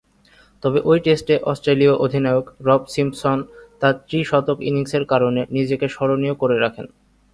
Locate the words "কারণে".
5.05-5.41